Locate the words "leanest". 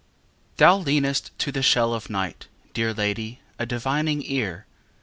0.77-1.31